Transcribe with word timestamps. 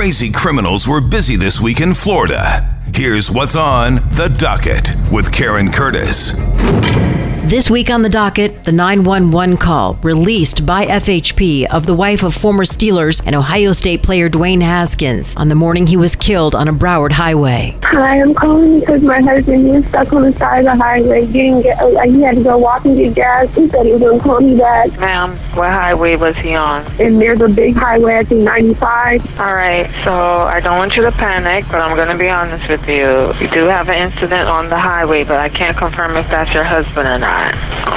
crazy 0.00 0.32
criminals 0.32 0.88
were 0.88 0.98
busy 0.98 1.36
this 1.36 1.60
week 1.60 1.78
in 1.78 1.92
Florida. 1.92 2.74
Here's 2.94 3.30
what's 3.30 3.54
on 3.54 3.96
the 3.96 4.34
docket 4.38 4.92
with 5.12 5.30
Karen 5.30 5.70
Curtis. 5.70 6.40
This 7.44 7.70
week 7.70 7.88
on 7.88 8.02
the 8.02 8.10
docket, 8.10 8.64
the 8.64 8.70
911 8.70 9.56
call 9.56 9.94
released 10.02 10.66
by 10.66 10.84
FHP 10.84 11.64
of 11.72 11.86
the 11.86 11.94
wife 11.94 12.22
of 12.22 12.34
former 12.34 12.64
Steelers 12.64 13.22
and 13.24 13.34
Ohio 13.34 13.72
State 13.72 14.02
player 14.02 14.28
Dwayne 14.28 14.60
Haskins 14.60 15.34
on 15.36 15.48
the 15.48 15.54
morning 15.54 15.86
he 15.86 15.96
was 15.96 16.14
killed 16.14 16.54
on 16.54 16.68
a 16.68 16.72
Broward 16.72 17.12
highway. 17.12 17.78
Hi, 17.82 18.20
I'm 18.20 18.34
calling 18.34 18.78
because 18.78 19.02
my 19.02 19.22
husband 19.22 19.66
was 19.68 19.86
stuck 19.86 20.12
on 20.12 20.22
the 20.22 20.32
side 20.32 20.66
of 20.66 20.76
the 20.76 20.84
highway 20.84 21.26
getting 21.26 21.62
gas. 21.62 21.82
Like 21.82 22.10
he 22.10 22.22
had 22.22 22.36
to 22.36 22.42
go 22.42 22.58
walk 22.58 22.84
and 22.84 22.94
get 22.94 23.14
gas. 23.14 23.54
He 23.54 23.66
said 23.68 23.86
he 23.86 23.92
was 23.92 24.02
going 24.02 24.18
to 24.18 24.24
call 24.24 24.40
me 24.40 24.58
back. 24.58 24.96
Ma'am, 24.98 25.30
what 25.56 25.70
highway 25.70 26.16
was 26.16 26.36
he 26.36 26.54
on? 26.54 26.84
And 27.00 27.18
there's 27.18 27.40
a 27.40 27.48
big 27.48 27.74
highway, 27.74 28.18
I 28.18 28.22
think 28.22 28.42
95. 28.42 29.40
All 29.40 29.46
right, 29.46 29.90
so 30.04 30.12
I 30.12 30.60
don't 30.60 30.76
want 30.76 30.94
you 30.94 31.02
to 31.02 31.10
panic, 31.12 31.64
but 31.70 31.80
I'm 31.80 31.96
going 31.96 32.08
to 32.08 32.18
be 32.18 32.28
honest 32.28 32.68
with 32.68 32.86
you. 32.86 33.32
You 33.42 33.50
do 33.50 33.64
have 33.66 33.88
an 33.88 34.10
incident 34.12 34.46
on 34.46 34.68
the 34.68 34.78
highway, 34.78 35.24
but 35.24 35.38
I 35.38 35.48
can't 35.48 35.76
confirm 35.76 36.18
if 36.18 36.28
that's 36.28 36.52
your 36.52 36.64
husband 36.64 37.08
or 37.08 37.18
not. 37.18 37.29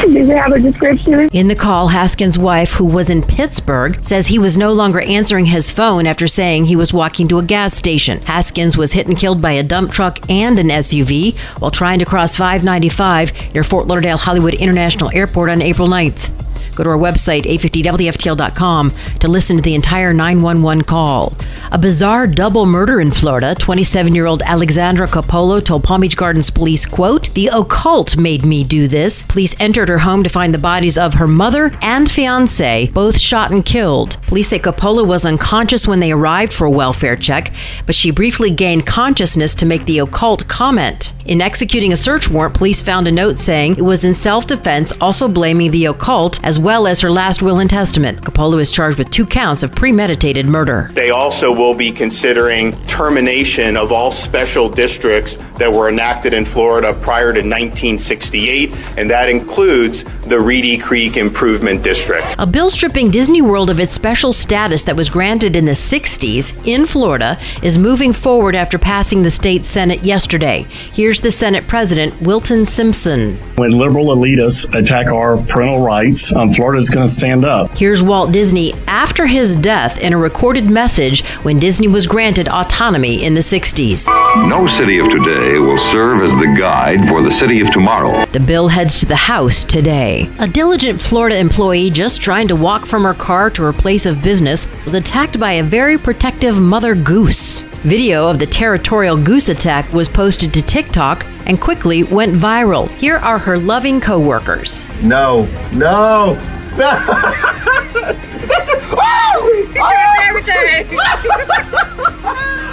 Does 0.05 0.29
it 0.29 0.37
have 0.37 0.51
a 0.51 0.59
description? 0.59 1.29
In 1.29 1.47
the 1.47 1.55
call, 1.55 1.87
Haskins' 1.87 2.37
wife, 2.37 2.73
who 2.73 2.85
was 2.85 3.09
in 3.09 3.21
Pittsburgh, 3.21 4.03
says 4.03 4.27
he 4.27 4.37
was 4.37 4.57
no 4.57 4.71
longer 4.73 4.99
answering 5.01 5.45
his 5.45 5.71
phone 5.71 6.05
after 6.05 6.27
saying 6.27 6.65
he 6.65 6.75
was 6.75 6.91
walking 6.93 7.27
to 7.29 7.37
a 7.37 7.43
gas 7.43 7.73
station. 7.73 8.21
Haskins 8.21 8.75
was 8.75 8.91
hit 8.93 9.07
and 9.07 9.17
killed 9.17 9.41
by 9.41 9.53
a 9.53 9.63
dump 9.63 9.91
truck 9.91 10.19
and 10.29 10.59
an 10.59 10.67
SUV 10.67 11.37
while 11.59 11.71
trying 11.71 11.99
to 11.99 12.05
cross 12.05 12.35
595 12.35 13.53
near 13.53 13.63
Fort 13.63 13.87
Lauderdale 13.87 14.17
Hollywood 14.17 14.55
International 14.55 15.09
Airport 15.11 15.49
on 15.49 15.61
April 15.61 15.87
9th. 15.87 16.42
Go 16.75 16.83
to 16.83 16.89
our 16.89 16.97
website, 16.97 17.43
850wftl.com, 17.43 18.91
to 19.19 19.27
listen 19.27 19.57
to 19.57 19.61
the 19.61 19.75
entire 19.75 20.13
911 20.13 20.83
call. 20.83 21.33
A 21.71 21.77
bizarre 21.77 22.27
double 22.27 22.65
murder 22.65 23.01
in 23.01 23.11
Florida. 23.11 23.55
27 23.55 24.13
year 24.13 24.25
old 24.25 24.41
Alexandra 24.43 25.07
Capolo 25.07 25.63
told 25.63 25.83
Palm 25.83 26.01
Beach 26.01 26.17
Gardens 26.17 26.49
police, 26.49 26.85
quote, 26.85 27.33
The 27.33 27.47
occult 27.47 28.17
made 28.17 28.45
me 28.45 28.63
do 28.63 28.87
this. 28.87 29.23
Police 29.23 29.59
entered 29.59 29.89
her 29.89 29.99
home 29.99 30.23
to 30.23 30.29
find 30.29 30.53
the 30.53 30.57
bodies 30.59 30.97
of 30.97 31.15
her 31.15 31.27
mother 31.27 31.71
and 31.81 32.09
fiance, 32.09 32.87
both 32.93 33.17
shot 33.17 33.51
and 33.51 33.65
killed. 33.65 34.17
Police 34.27 34.49
say 34.49 34.59
Capolo 34.59 35.05
was 35.05 35.25
unconscious 35.25 35.87
when 35.87 35.99
they 35.99 36.11
arrived 36.11 36.53
for 36.53 36.65
a 36.65 36.71
welfare 36.71 37.15
check, 37.15 37.53
but 37.85 37.95
she 37.95 38.11
briefly 38.11 38.49
gained 38.49 38.85
consciousness 38.85 39.55
to 39.55 39.65
make 39.65 39.85
the 39.85 39.99
occult 39.99 40.47
comment. 40.47 41.13
In 41.25 41.41
executing 41.41 41.93
a 41.93 41.97
search 41.97 42.29
warrant, 42.29 42.55
police 42.55 42.81
found 42.81 43.07
a 43.07 43.11
note 43.11 43.37
saying 43.37 43.77
it 43.77 43.81
was 43.81 44.03
in 44.03 44.13
self 44.13 44.45
defense, 44.47 44.91
also 44.99 45.27
blaming 45.27 45.71
the 45.71 45.85
occult 45.85 46.43
as 46.43 46.59
well 46.63 46.87
as 46.87 47.01
her 47.01 47.11
last 47.11 47.41
will 47.41 47.59
and 47.59 47.69
testament. 47.69 48.21
Capolo 48.21 48.59
is 48.59 48.71
charged 48.71 48.97
with 48.97 49.11
two 49.11 49.25
counts 49.25 49.63
of 49.63 49.75
premeditated 49.75 50.45
murder. 50.45 50.89
They 50.93 51.09
also 51.09 51.51
will 51.51 51.75
be 51.75 51.91
considering 51.91 52.71
termination 52.87 53.75
of 53.75 53.91
all 53.91 54.11
special 54.11 54.69
districts 54.69 55.35
that 55.57 55.71
were 55.71 55.89
enacted 55.89 56.33
in 56.33 56.45
Florida 56.45 56.93
prior 56.93 57.33
to 57.33 57.41
1968, 57.41 58.71
and 58.97 59.09
that 59.09 59.29
includes 59.29 60.05
the 60.21 60.39
Reedy 60.39 60.77
Creek 60.77 61.17
Improvement 61.17 61.83
District. 61.83 62.35
A 62.39 62.45
bill 62.45 62.69
stripping 62.69 63.11
Disney 63.11 63.41
World 63.41 63.69
of 63.69 63.79
its 63.79 63.91
special 63.91 64.31
status 64.31 64.83
that 64.83 64.95
was 64.95 65.09
granted 65.09 65.55
in 65.55 65.65
the 65.65 65.71
60s 65.71 66.65
in 66.65 66.85
Florida 66.85 67.37
is 67.61 67.77
moving 67.77 68.13
forward 68.13 68.55
after 68.55 68.77
passing 68.77 69.21
the 69.21 69.31
state 69.31 69.65
Senate 69.65 70.05
yesterday. 70.05 70.65
Here's 70.93 71.19
the 71.19 71.31
Senate 71.31 71.67
President, 71.67 72.19
Wilton 72.21 72.65
Simpson. 72.65 73.37
When 73.55 73.71
liberal 73.71 74.15
elitists 74.15 74.73
attack 74.73 75.07
our 75.07 75.37
parental 75.37 75.81
rights, 75.81 76.33
um, 76.33 76.52
Florida's 76.55 76.89
going 76.89 77.05
to 77.05 77.11
stand 77.11 77.45
up. 77.45 77.75
Here's 77.75 78.03
Walt 78.03 78.31
Disney 78.31 78.73
after 78.87 79.25
his 79.25 79.55
death 79.55 79.99
in 79.99 80.13
a 80.13 80.17
recorded 80.17 80.69
message 80.69 81.25
when 81.43 81.59
Disney 81.59 81.87
was 81.87 82.07
granted 82.07 82.47
autonomy 82.47 83.23
in 83.23 83.33
the 83.33 83.41
60s. 83.41 84.07
No 84.47 84.67
city 84.67 84.99
of 84.99 85.09
today 85.09 85.59
will 85.59 85.77
serve 85.77 86.21
as 86.21 86.31
the 86.31 86.55
guide 86.57 87.07
for 87.07 87.21
the 87.21 87.31
city 87.31 87.59
of 87.61 87.71
tomorrow. 87.71 88.25
The 88.27 88.39
bill 88.39 88.67
heads 88.67 88.99
to 88.99 89.05
the 89.05 89.15
House 89.15 89.63
today. 89.63 90.29
A 90.39 90.47
diligent 90.47 91.01
Florida 91.01 91.37
employee 91.37 91.89
just 91.89 92.21
trying 92.21 92.47
to 92.47 92.55
walk 92.55 92.85
from 92.85 93.03
her 93.03 93.13
car 93.13 93.49
to 93.51 93.63
her 93.63 93.73
place 93.73 94.05
of 94.05 94.21
business 94.21 94.67
was 94.85 94.93
attacked 94.93 95.39
by 95.39 95.53
a 95.53 95.63
very 95.63 95.97
protective 95.97 96.57
mother 96.57 96.95
goose. 96.95 97.63
Video 97.83 98.29
of 98.29 98.39
the 98.39 98.45
territorial 98.45 99.17
goose 99.17 99.49
attack 99.49 99.91
was 99.91 100.07
posted 100.07 100.53
to 100.53 100.61
TikTok 100.61 101.25
and 101.47 101.59
quickly 101.59 102.03
went 102.03 102.33
viral. 102.33 102.89
Here 102.91 103.17
are 103.17 103.37
her 103.37 103.57
loving 103.57 103.99
coworkers. 103.99 104.81
No, 105.01 105.49
no. 105.73 106.37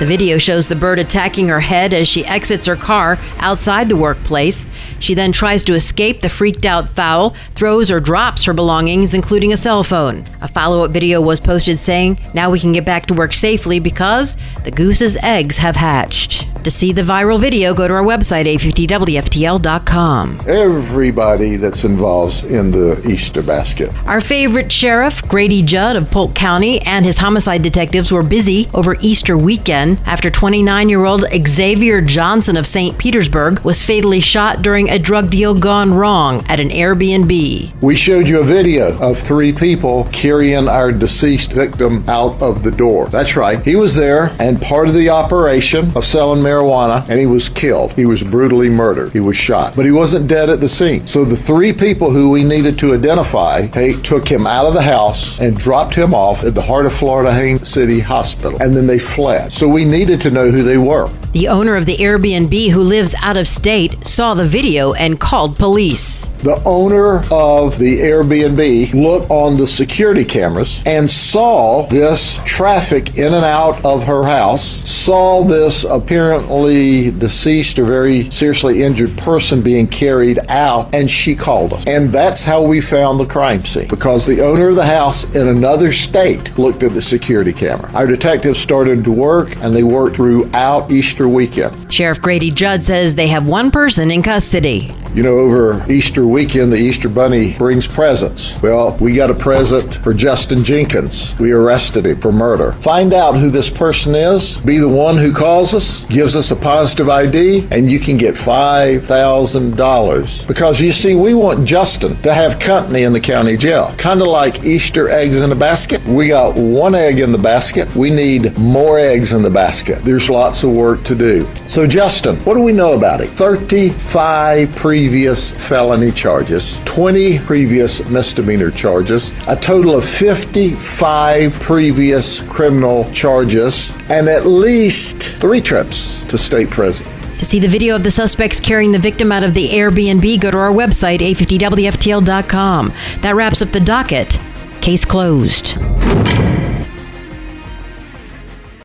The 0.00 0.06
video 0.06 0.38
shows 0.38 0.66
the 0.66 0.76
bird 0.76 0.98
attacking 0.98 1.48
her 1.48 1.60
head 1.60 1.92
as 1.92 2.08
she 2.08 2.24
exits 2.24 2.64
her 2.64 2.74
car 2.74 3.18
outside 3.38 3.90
the 3.90 3.96
workplace. 3.96 4.64
She 4.98 5.12
then 5.12 5.30
tries 5.30 5.62
to 5.64 5.74
escape 5.74 6.22
the 6.22 6.30
freaked 6.30 6.64
out 6.64 6.88
fowl, 6.88 7.34
throws 7.54 7.90
or 7.90 8.00
drops 8.00 8.44
her 8.44 8.54
belongings, 8.54 9.12
including 9.12 9.52
a 9.52 9.58
cell 9.58 9.82
phone. 9.82 10.24
A 10.40 10.48
follow 10.48 10.86
up 10.86 10.90
video 10.90 11.20
was 11.20 11.38
posted 11.38 11.78
saying, 11.78 12.18
Now 12.32 12.50
we 12.50 12.58
can 12.58 12.72
get 12.72 12.86
back 12.86 13.04
to 13.08 13.14
work 13.14 13.34
safely 13.34 13.78
because 13.78 14.38
the 14.64 14.70
goose's 14.70 15.18
eggs 15.18 15.58
have 15.58 15.76
hatched. 15.76 16.46
To 16.64 16.70
see 16.70 16.92
the 16.92 17.02
viral 17.02 17.38
video, 17.38 17.74
go 17.74 17.86
to 17.86 17.92
our 17.92 18.02
website, 18.02 18.46
850wftl.com. 18.58 20.42
Everybody 20.46 21.56
that's 21.56 21.84
involved 21.84 22.44
in 22.44 22.70
the 22.70 23.02
Easter 23.06 23.42
basket. 23.42 23.90
Our 24.06 24.22
favorite 24.22 24.72
sheriff, 24.72 25.26
Grady 25.28 25.62
Judd 25.62 25.96
of 25.96 26.10
Polk 26.10 26.34
County, 26.34 26.80
and 26.82 27.04
his 27.04 27.18
homicide 27.18 27.62
detectives 27.62 28.10
were 28.12 28.22
busy 28.22 28.68
over 28.74 28.96
Easter 29.00 29.36
weekend 29.38 29.89
after 30.06 30.30
29 30.30 30.88
year 30.88 31.04
old 31.04 31.24
Xavier 31.46 32.00
Johnson 32.00 32.56
of 32.56 32.66
St. 32.66 32.98
Petersburg 32.98 33.60
was 33.60 33.84
fatally 33.84 34.20
shot 34.20 34.62
during 34.62 34.88
a 34.88 34.98
drug 34.98 35.30
deal 35.30 35.54
gone 35.54 35.94
wrong 35.94 36.44
at 36.48 36.60
an 36.60 36.70
Airbnb. 36.70 37.80
We 37.80 37.94
showed 37.94 38.28
you 38.28 38.40
a 38.40 38.44
video 38.44 38.98
of 39.00 39.18
three 39.18 39.52
people 39.52 40.04
carrying 40.12 40.68
our 40.68 40.92
deceased 40.92 41.52
victim 41.52 42.08
out 42.08 42.40
of 42.42 42.62
the 42.62 42.70
door. 42.70 43.08
That's 43.08 43.36
right. 43.36 43.62
He 43.64 43.76
was 43.76 43.94
there 43.94 44.34
and 44.38 44.60
part 44.60 44.88
of 44.88 44.94
the 44.94 45.10
operation 45.10 45.90
of 45.96 46.04
selling 46.04 46.42
marijuana, 46.42 47.08
and 47.08 47.18
he 47.18 47.26
was 47.26 47.48
killed. 47.48 47.92
He 47.92 48.06
was 48.06 48.22
brutally 48.22 48.68
murdered. 48.68 49.12
He 49.12 49.20
was 49.20 49.36
shot. 49.36 49.76
But 49.76 49.84
he 49.84 49.92
wasn't 49.92 50.28
dead 50.28 50.50
at 50.50 50.60
the 50.60 50.68
scene. 50.68 51.06
So 51.06 51.24
the 51.24 51.36
three 51.36 51.72
people 51.72 52.10
who 52.10 52.30
we 52.30 52.44
needed 52.44 52.78
to 52.80 52.94
identify 52.94 53.66
they 53.66 53.92
took 53.92 54.28
him 54.28 54.46
out 54.46 54.66
of 54.66 54.74
the 54.74 54.82
house 54.82 55.40
and 55.40 55.56
dropped 55.56 55.94
him 55.94 56.14
off 56.14 56.44
at 56.44 56.54
the 56.54 56.62
heart 56.62 56.86
of 56.86 56.92
Florida 56.92 57.32
Haines 57.32 57.68
City 57.68 58.00
Hospital. 58.00 58.60
And 58.62 58.76
then 58.76 58.86
they 58.86 58.98
fled. 58.98 59.52
So 59.52 59.68
we 59.68 59.79
needed 59.84 60.20
to 60.22 60.30
know 60.30 60.50
who 60.50 60.62
they 60.62 60.78
were. 60.78 61.08
The 61.32 61.46
owner 61.46 61.76
of 61.76 61.86
the 61.86 61.96
Airbnb, 61.96 62.70
who 62.70 62.80
lives 62.80 63.14
out 63.22 63.36
of 63.36 63.46
state, 63.46 64.06
saw 64.06 64.34
the 64.34 64.44
video 64.44 64.94
and 64.94 65.20
called 65.20 65.56
police. 65.56 66.26
The 66.41 66.60
owner 66.64 67.18
of 67.30 67.78
the 67.78 68.00
Airbnb 68.00 68.94
looked 68.94 69.30
on 69.30 69.56
the 69.56 69.66
security 69.66 70.24
cameras 70.24 70.82
and 70.86 71.08
saw 71.08 71.86
this 71.86 72.41
traffic 72.44 73.16
in 73.16 73.32
and 73.34 73.44
out 73.44 73.84
of 73.84 74.02
her 74.04 74.24
house, 74.24 74.64
saw 74.91 75.44
this 75.44 75.84
apparently 75.84 77.12
deceased 77.12 77.78
or 77.78 77.84
very 77.84 78.28
seriously 78.30 78.82
injured 78.82 79.16
person 79.16 79.62
being 79.62 79.86
carried 79.86 80.41
out, 80.48 80.92
and 80.92 81.08
she 81.08 81.36
called 81.36 81.74
us. 81.74 81.84
And 81.86 82.12
that's 82.12 82.44
how 82.44 82.62
we 82.62 82.80
found 82.80 83.20
the 83.20 83.26
crime 83.26 83.64
scene 83.64 83.86
because 83.86 84.26
the 84.26 84.41
owner 84.41 84.70
of 84.70 84.76
the 84.76 84.86
house 84.86 85.24
in 85.36 85.47
another 85.47 85.92
state 85.92 86.58
looked 86.58 86.82
at 86.82 86.94
the 86.94 87.02
security 87.02 87.52
camera. 87.52 87.91
Our 87.92 88.08
detectives 88.08 88.58
started 88.58 89.04
to 89.04 89.12
work 89.12 89.54
and 89.56 89.69
they 89.75 89.82
worked 89.82 90.16
throughout 90.16 90.91
Easter 90.91 91.28
weekend. 91.28 91.79
Sheriff 91.90 92.22
Grady 92.22 92.50
Judd 92.50 92.84
says 92.84 93.14
they 93.14 93.28
have 93.28 93.46
one 93.46 93.70
person 93.70 94.10
in 94.10 94.22
custody. 94.22 94.92
You 95.12 95.24
know, 95.24 95.38
over 95.38 95.84
Easter 95.90 96.24
weekend, 96.24 96.72
the 96.72 96.76
Easter 96.76 97.08
Bunny 97.08 97.56
brings 97.58 97.88
presents. 97.88 98.54
Well, 98.62 98.96
we 99.00 99.14
got 99.14 99.28
a 99.28 99.34
present 99.34 99.96
for 99.96 100.14
Justin 100.14 100.62
Jenkins. 100.62 101.36
We 101.40 101.50
arrested 101.50 102.06
him 102.06 102.20
for 102.20 102.30
murder. 102.30 102.74
Find 102.74 103.12
out 103.12 103.36
who 103.36 103.50
this 103.50 103.68
person 103.68 104.14
is, 104.14 104.58
be 104.58 104.78
the 104.78 104.88
one 104.88 105.18
who 105.18 105.34
calls 105.34 105.74
us, 105.74 106.04
gives 106.04 106.36
us 106.36 106.53
a 106.53 106.56
positive 106.56 107.09
ID, 107.09 107.66
and 107.72 107.91
you 107.91 107.98
can 107.98 108.18
get 108.18 108.36
$5,000. 108.36 110.47
Because 110.47 110.80
you 110.80 110.92
see, 110.92 111.16
we 111.16 111.34
want 111.34 111.66
Justin 111.66 112.15
to 112.22 112.32
have 112.32 112.60
company 112.60 113.03
in 113.03 113.12
the 113.12 113.20
county 113.20 113.56
jail. 113.56 113.92
Kind 113.98 114.22
of 114.22 114.28
like 114.28 114.62
Easter 114.62 115.09
eggs 115.09 115.42
in 115.42 115.50
a 115.50 115.56
basket. 115.56 116.00
We 116.04 116.28
got 116.28 116.54
one 116.54 116.94
egg 116.94 117.18
in 117.18 117.32
the 117.32 117.38
basket. 117.38 117.92
We 117.97 118.10
need 118.10 118.56
more 118.59 118.97
eggs 118.97 119.32
in 119.32 119.42
the 119.42 119.50
basket. 119.50 120.04
There's 120.04 120.30
lots 120.30 120.62
of 120.62 120.70
work 120.70 121.03
to 121.04 121.16
do. 121.16 121.48
So, 121.80 121.86
Justin, 121.86 122.36
what 122.41 122.56
do 122.56 122.60
we 122.60 122.72
know 122.72 122.92
about 122.92 123.22
it? 123.22 123.30
35 123.30 124.77
previous 124.77 125.50
felony 125.50 126.12
charges, 126.12 126.78
20 126.84 127.38
previous 127.38 128.06
misdemeanor 128.10 128.71
charges, 128.71 129.32
a 129.48 129.56
total 129.56 129.94
of 129.94 130.06
55 130.06 131.59
previous 131.59 132.42
criminal 132.42 133.10
charges, 133.12 133.97
and 134.10 134.28
at 134.28 134.44
least 134.44 135.22
three 135.41 135.62
trips 135.62 136.22
to 136.27 136.36
state 136.36 136.68
prison. 136.68 137.06
To 137.38 137.47
see 137.47 137.60
the 137.60 137.66
video 137.66 137.97
of 137.97 138.03
the 138.03 138.10
suspects 138.10 138.60
carrying 138.60 138.92
the 138.92 138.98
victim 138.98 139.32
out 139.32 139.42
of 139.42 139.54
the 139.54 139.71
Airbnb, 139.71 140.38
go 140.38 140.50
to 140.50 140.59
our 140.59 140.72
website, 140.72 141.21
850wftl.com. 141.21 142.92
That 143.22 143.34
wraps 143.34 143.62
up 143.62 143.71
the 143.71 143.80
docket. 143.80 144.38
Case 144.82 145.06
closed. 145.06 145.78